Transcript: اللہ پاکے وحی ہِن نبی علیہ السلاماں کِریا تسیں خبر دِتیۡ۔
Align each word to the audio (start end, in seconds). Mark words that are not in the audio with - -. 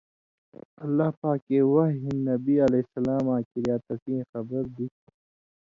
اللہ 0.83 1.09
پاکے 1.19 1.59
وحی 1.71 1.97
ہِن 2.03 2.17
نبی 2.29 2.55
علیہ 2.65 2.83
السلاماں 2.87 3.41
کِریا 3.49 3.75
تسیں 3.85 4.21
خبر 4.31 4.63
دِتیۡ۔ 4.75 5.11